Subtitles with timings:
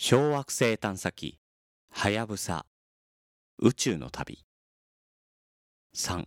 [0.00, 1.40] 小惑星探査機
[1.90, 2.66] はやぶさ
[3.58, 4.44] 宇宙の旅。
[5.92, 6.24] 3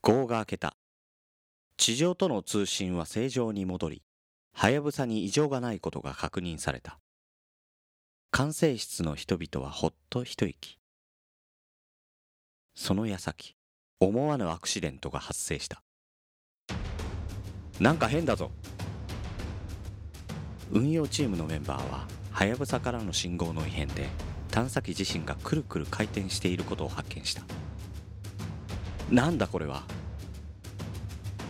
[0.00, 0.74] 号が明けた。
[1.76, 4.02] 地上との通信は正常に戻り
[4.54, 6.98] はやぶさに異常がないことが確認された。
[8.30, 10.78] 管制室の人々はほっと一息。
[12.74, 13.54] その矢先
[14.00, 15.82] 思わぬアクシデントが発生した。
[17.78, 18.50] なんか変だぞ。
[20.74, 24.08] 運用チームのメンバーははやぶさからの信号の異変で
[24.50, 27.42] 探査機自身がくるくる回転していることを発見した。
[29.08, 29.84] なんだこれは？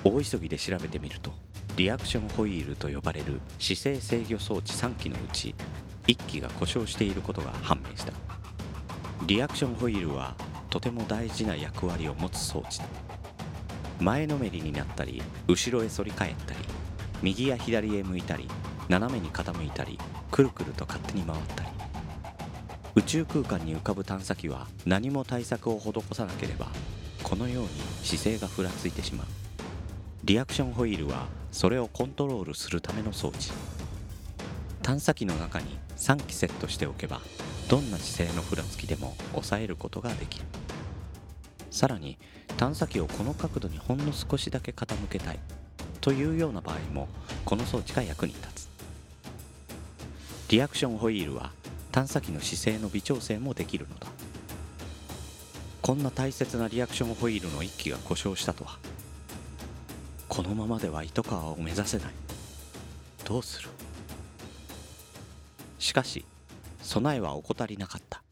[0.04, 1.32] 大急ぎで調べてみると
[1.76, 5.54] リアクションホイールと呼ばれる姿勢制御装置3機のうち
[6.06, 8.12] 1機が故障していることが判明した。
[9.26, 10.34] リアクションホイールは
[10.68, 12.84] とても大事な役割を持つ装置だ。
[14.00, 16.58] 前のめりになったり後ろへ反り返ったり
[17.22, 18.46] 右や左へ向いたり
[18.88, 19.98] 斜めに傾いたり
[20.30, 21.70] くるくると勝手に回ったり。
[22.96, 26.68] 宇宙空間に浮かぶ探査機は何も対策を施さなければ
[27.24, 27.70] このように
[28.04, 29.26] 姿勢がふらついてしまう。
[30.22, 33.50] リアクションホイールはそれをコントロールするための装置。
[34.82, 37.20] 探査機の中に3機セットしておけば
[37.68, 40.44] どんな姿勢のふらつきでも抑えることができる。
[41.70, 42.16] さらに
[42.56, 45.38] 探査機をこの角度にほんの少しだけ傾けたい。
[46.00, 47.08] というような場合も
[47.44, 48.53] この装置が役に立つ。
[50.48, 51.50] リアクションホイールは
[51.90, 54.06] 探査機の姿勢の微調整もできるのだ。
[55.80, 58.78] こんな大切なリアクションホイールの1機が故障したとは。
[60.28, 62.12] このままでは糸川を目指せない。
[63.24, 63.68] どうする？
[65.78, 66.24] しかし
[66.82, 68.22] 備えは怠りなかった。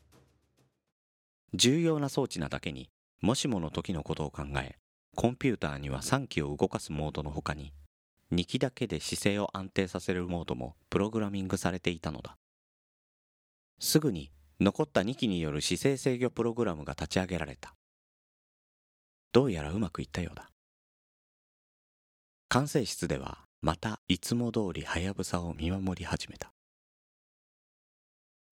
[1.55, 2.91] 重要な装置なだけに
[3.21, 4.77] もしもの時のことを考え
[5.15, 7.73] コンピューターには3機を動かすモードの他に
[8.33, 12.39] 2機だけで姿勢を安定させるモードもプログラミングされていたのだ。
[13.79, 17.75] すぐに残った2機による姿勢制御プログラムが立ち上げられた。
[19.33, 20.49] どうやらうまくいったようだ。
[22.49, 26.53] 管制室ではまたいつも通りはやぶさを見守り始めた。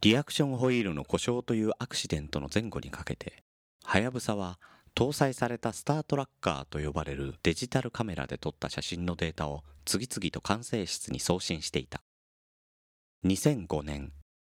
[0.02, 3.44] リアクションホイールの故障というアクシデントの前後にかけて
[3.84, 4.58] はやぶさは
[4.94, 12.02] 搭載されたスタートラッカーと呼ばれるデジタルカメラで撮った写真のデータを次々と管制室に送信していた。
[13.24, 14.12] 2005年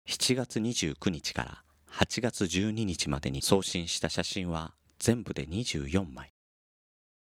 [0.09, 6.33] 7月29日から8月12日までに送信した写真は全部で24枚。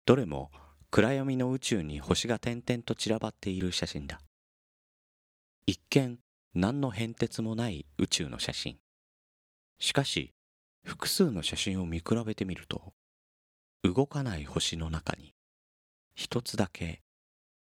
[0.05, 0.51] どれも
[0.91, 4.21] 暗闇の宇宙に星が点々と散らばっている写真だ。
[5.67, 6.19] 一見
[6.55, 8.79] 何の変哲もない宇宙の写真。
[9.79, 10.33] しかし
[10.87, 12.93] 複数の写真を見比べてみると
[13.83, 15.35] 動かない星の中に
[16.15, 17.03] 一つだけ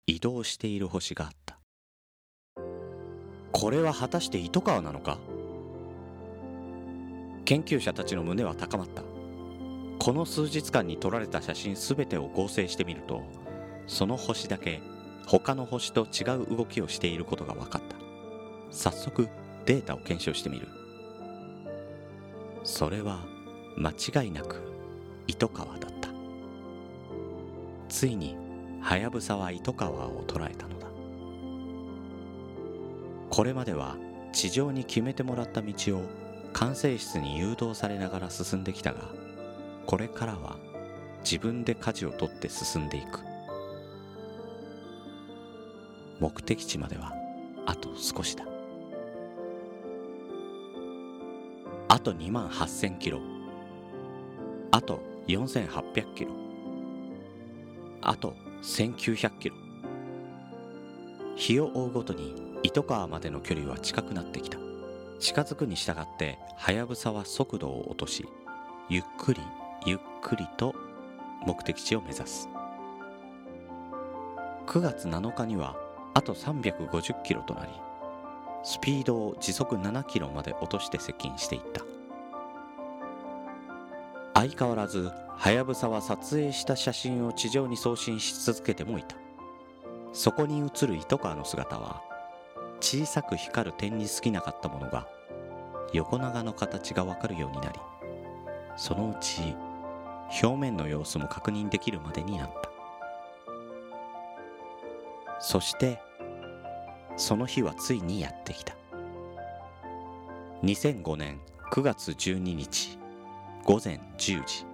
[0.06, 1.58] 移動している星があった。
[3.54, 5.18] これは果たして糸川なのか？
[7.46, 9.04] 研究者たちの胸は高まった。
[10.00, 13.24] この数日間に撮られた写真全てを合成してみると
[13.88, 14.82] その星だけ
[15.28, 17.96] 他の星と違う動きをしていることが分かった。
[18.70, 19.30] 早速
[19.66, 20.68] データを検証してみる。
[22.64, 23.20] それは
[23.78, 24.62] 間違いなく
[25.28, 26.10] 糸川だった。
[27.90, 28.38] ついに
[28.82, 30.88] はやぶさは糸川を捉えたのだ。
[33.30, 33.98] これまでは
[34.32, 36.02] 地上に決めてもらった道を
[36.54, 39.02] 管制室に誘導されながら進んできたが
[39.86, 40.58] これからは
[41.24, 43.20] 自分で舵を取って進んでいく。
[46.20, 47.14] 目的地までは
[47.66, 48.53] あと少しだ。
[52.04, 53.20] と2万8000キロ。
[54.72, 56.32] あと4800キロ。
[58.02, 59.56] あと1900キロ。
[61.36, 64.60] 日を追うごとに糸川までの距離は近くなってきた。
[65.20, 68.28] 近づくに従ってはやぶさは速度を落とし
[68.90, 69.42] ゆっくり
[69.86, 70.76] ゆっくりと
[71.46, 72.50] 目的地を目指す。
[74.68, 75.78] 9月7日には
[76.14, 77.72] あと350キロとなり
[78.64, 81.84] スピードを時速7キロまで落として接近していった。
[84.44, 89.16] 相変わらずはやぶさは撮影した写真を地上に送信し続けてもいた。
[90.12, 92.02] そこに映る糸川の姿は
[92.82, 95.08] 小さく光る点に過ぎなかったものが
[95.94, 97.80] 横長の形がわかるようになり
[98.76, 99.56] そのうち
[100.44, 102.70] 表面の様子も確認できるまでになった。
[105.40, 106.02] そして
[107.16, 108.76] その日はついにやってきた。
[110.64, 111.40] 2005年
[111.72, 113.03] 9月12日。
[113.66, 114.66] 午前10時。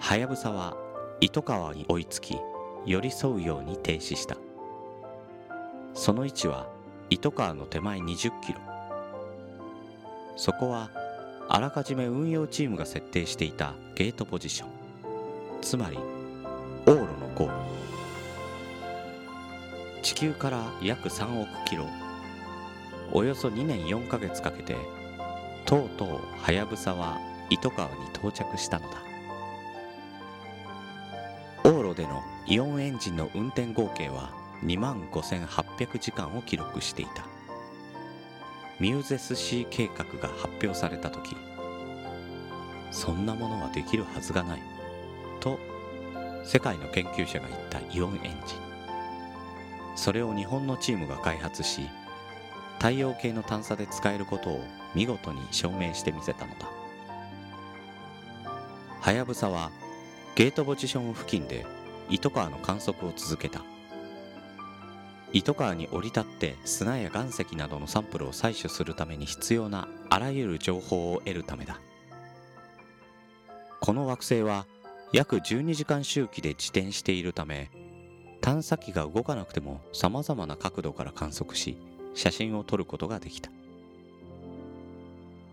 [0.00, 0.76] はやぶさは
[1.22, 2.36] 糸川に追いつき
[2.84, 4.36] 寄り添うように停止した。
[5.94, 6.68] その位置は
[7.08, 8.60] 糸川の手前20キロ。
[10.36, 10.90] そこは
[11.48, 14.68] あらかじめ運用チームが設定していたゲートポジション。
[15.62, 15.96] つまり
[16.84, 17.52] 往路のゴール。
[20.02, 21.86] 地球から約3億キロ。
[23.10, 24.76] およそ2年4ヶ月かけて
[25.64, 26.08] とうとう
[26.42, 27.18] はやぶさは
[27.50, 28.98] 糸川に到着したのだ。
[31.64, 34.30] 往路でのイオンエンジンの運転合計は
[34.64, 37.26] 2万5800時間を記録していた。
[38.80, 41.36] ミューゼスシー計画が発表された時
[42.92, 44.62] そんなものはできるはずがない
[45.40, 45.58] と
[46.44, 48.32] 世界の研究者が言ったイオンエンジン。
[49.96, 51.88] それを日本のチームが開発し
[52.78, 54.60] 太陽系の探査で使えることを
[54.94, 56.77] 見事に証明してみせたのだ。
[59.08, 59.70] はやぶさは
[60.34, 61.64] ゲートポジション付近で
[62.10, 63.62] 糸川の観測を続けた。
[65.32, 71.80] 糸川に降り立って砂や岩石などのサンプルを採取するために必要なあらゆる情報を得るためだ。
[73.80, 74.66] この惑星は
[75.14, 77.70] 約12時間周期で自転しているため
[78.42, 81.78] 探査機が動かなくても様々な角度から観測し
[82.12, 83.50] 写真を撮ることができた。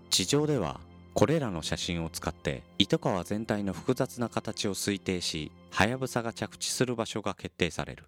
[0.10, 0.82] 地上では
[1.16, 8.04] これらの写真を使って糸川全体の複雑な形を推定しはやぶさが着地する場所が決定される。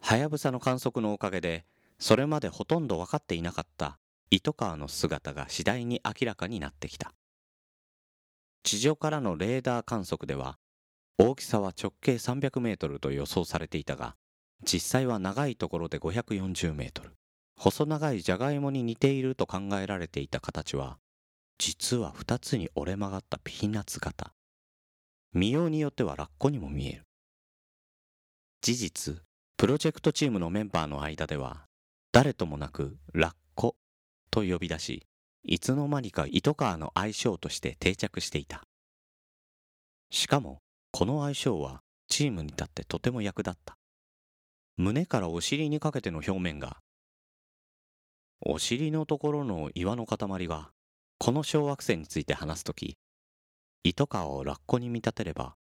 [0.00, 1.64] はやぶさの観測のおかげで
[2.00, 4.00] それまでほとんど分かっていなかった
[4.32, 7.14] 糸川の姿が次第に明らかになってきた。
[8.64, 10.58] 地上からのレーダー観測では
[11.18, 14.16] 大きさは直径300メートルと予想されていたが
[14.64, 17.12] 実際は長いところで540メートル。
[17.58, 20.98] 細長いじゃがいもに似ていると考えられていた形は
[21.58, 24.32] 実は2つに折れ曲がったピーナッツ型。
[25.32, 27.02] 見ようによってはラッコにも見える。
[28.60, 29.22] 事実
[29.56, 31.66] プロジェクトチームのメンバーの間では
[32.12, 33.76] 誰ともなくラッコ
[34.30, 35.06] と呼び出し
[35.44, 38.64] いつの間にか糸川の愛称として定着していた。
[40.10, 40.58] しかも
[40.92, 43.76] この愛称はチームに立ってとても役立った。
[44.76, 46.78] 胸からお尻にかけての表面が
[48.40, 50.70] お尻のところの岩の塊は
[51.18, 52.98] この小惑星について話すとき
[53.82, 55.54] 糸川をラッコに見立てれば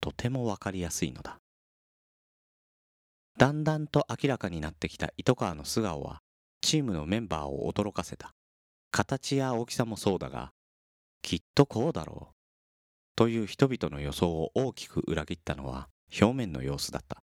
[0.00, 1.38] とてもわかりやすいのだ。
[3.38, 6.20] だんだんと明らかになってきた糸川の素顔は
[6.60, 8.34] チームのメンバーを驚かせた。
[8.90, 10.50] 形や大きさもそうだが
[11.22, 12.34] きっとこうだろう。
[13.16, 15.88] という人々の予想を大きく裏切ったのは
[16.20, 17.22] 表面の様子だった。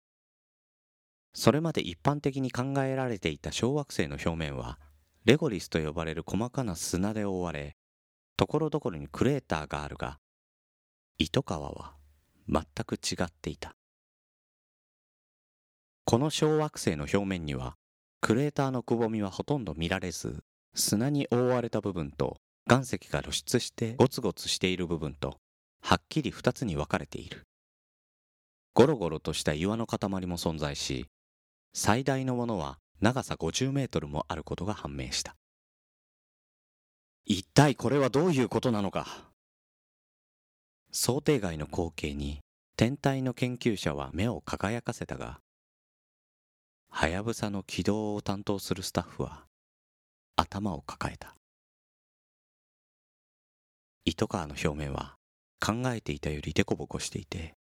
[1.32, 4.78] それまで一般的に考えられていた小惑星の表面は
[5.24, 7.76] レゴリスと呼ばれる細かな砂で覆われ
[8.36, 10.18] ところどころにクレーターがあるが
[11.16, 11.94] 糸川は
[12.46, 13.74] 全く違っていた。
[16.04, 17.76] この小惑星の表面には
[18.20, 20.42] クレーターのくぼみはほとんど見られず
[20.74, 22.36] 砂に覆われた部分と
[22.68, 25.38] 岩石が露出してゴツゴツしている部分と
[25.80, 27.44] はっきり二つに分かれている。
[28.74, 31.06] ゴロゴロとした岩の塊も存在し
[31.72, 35.36] 最大のものは長さ50メートルもあることが判明した。
[37.26, 39.06] 一体これはどういうことなのか？
[40.92, 42.40] 想定外の光景に
[42.76, 45.40] 天体の研究者は目を輝かせたが
[46.88, 49.44] はやぶさの軌道を担当するスタッフは
[50.36, 51.34] 頭を抱えた。
[54.04, 55.16] 糸川の表面は
[55.60, 57.54] 考えていたよりデコボコしていて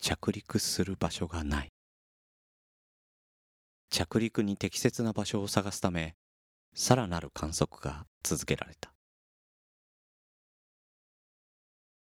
[0.00, 1.68] 着陸する場所がない。
[3.90, 6.14] 着陸に適切な場所を探すため
[6.74, 8.92] さらなる観測が続けられた。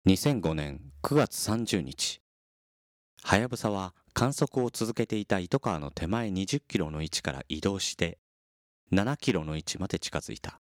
[0.06, 2.20] 2005年9月30日
[3.22, 8.18] はやぶさは観測を続けていた糸川の手前20キロの位置から移動して
[8.92, 10.60] 7キロの位置まで近づいた。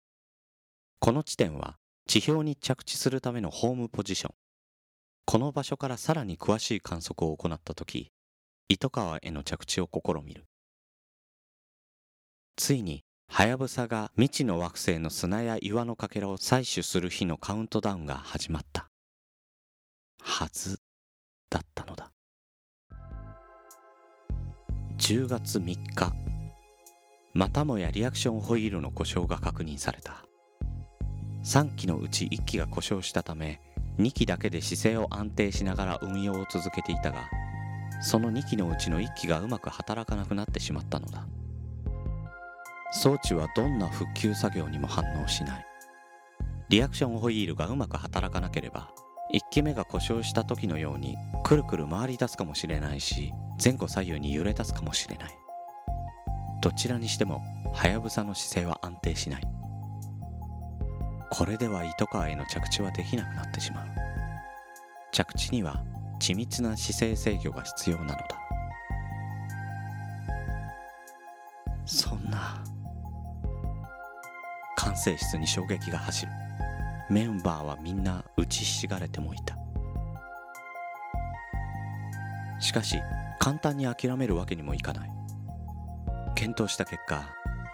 [1.00, 1.78] この地点は
[2.08, 4.36] 地表に着地するためのホームポジション。
[5.26, 8.12] この場所からさらに詳しい観測を行った時
[8.68, 10.46] 糸川への着地を試みる。
[12.56, 18.90] ついにはやぶさが未知の惑星の砂や岩のかけらを採取する日のカウントダウンが始まった。
[20.22, 20.80] はず
[21.50, 22.12] だったのだ。
[24.98, 26.14] 10月3日。
[27.34, 30.26] またもやリアクションホイールの故障が確認された。
[31.44, 33.62] 3機のうち1機が故障したため
[33.98, 37.30] 2機だけで姿勢を安定しながら運用を続けていたが
[38.02, 41.26] その2機のうちの1機がうまく働かなくなってしまったのだ。
[42.92, 45.66] 装置はどんな復旧作業にも反応しない。
[46.70, 48.92] リアクションホイールがうまく働かなければ
[49.34, 53.34] 1機目が故障した時のようにくるくる回り出すかもしれないし
[53.64, 55.38] 前後左右に揺れ出すかもしれない。
[56.62, 57.42] どちらにしても
[57.74, 59.48] はやぶさの姿勢は安定しない。
[61.32, 63.88] これでは糸川への着地はできなくなってしまう。
[65.12, 65.84] 着地には
[66.20, 68.41] 緻密な姿勢制御が必要なのだ。
[74.92, 76.32] 管制室に衝撃が走る。
[77.10, 79.58] メンバーはみんな打ちひしがれてもいた。
[82.60, 83.00] しかし
[83.40, 85.10] 簡単に諦めるわけにもいかない。
[86.36, 87.24] 検討した結果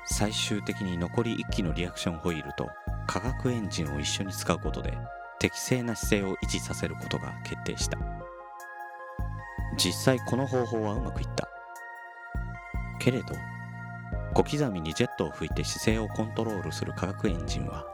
[0.05, 2.69] 最終的に残り1機のリアクションホイールと
[3.07, 4.93] 化学エンジンを一緒に使うことで
[5.39, 7.97] 適正な姿勢を維持させることが決定した。
[9.75, 11.49] 実際この方法はうまくいった。
[12.99, 13.33] けれど
[14.37, 17.87] 小刻みにジェットを吹いて姿勢をコントロールする化学エンジンは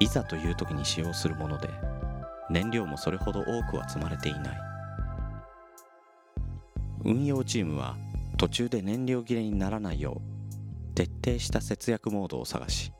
[0.00, 1.68] いざという時に使用するもので
[2.48, 4.58] 燃料もそれほど多くは積まれていない。
[7.04, 7.94] 運用チームは
[8.38, 12.90] 途中で燃料切れにならないよう徹底した節約モードを探し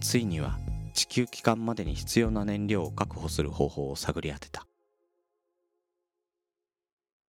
[0.00, 0.58] ついには
[0.94, 4.66] 地球帰還までに必要な燃料を確保する方法を探り当てた。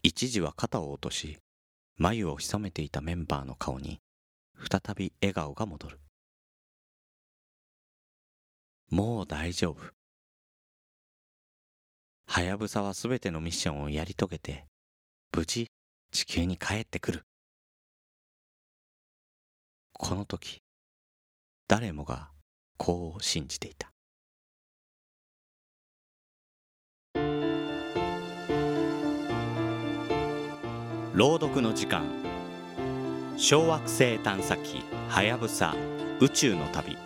[0.02, 1.38] 一時は肩を落とし
[1.98, 4.02] 眉を潜めていたメンバーの顔に
[4.68, 6.00] 再び笑顔が戻る。
[8.90, 9.94] もう大丈夫。
[12.28, 14.66] はやぶさは全てのミッションをやり遂げて
[15.36, 15.68] 無事
[16.12, 17.24] 地球に帰ってくる。
[19.94, 20.62] この時
[21.68, 22.30] 誰もが
[22.78, 23.92] こう信じていた。
[31.14, 32.29] 朗読の時間。
[33.42, 35.74] 小惑星探査機はやぶさ
[36.20, 36.98] 宇宙の旅。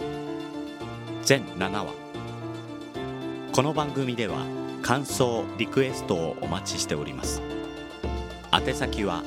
[1.21, 1.93] 全7話。
[3.51, 4.43] この番組では
[4.81, 7.43] 感想リクエストをお待ちしております。
[8.51, 9.21] 宛先は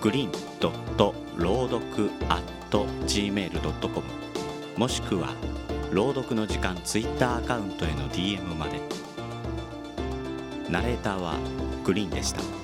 [0.00, 4.06] グリーンドット朗読 at gmail.com
[4.76, 5.34] もしくは
[5.90, 8.80] 朗読の時間ツイッターアカウントへの DM まで。
[10.70, 11.34] ナレーターは
[11.82, 12.61] グリーンでした。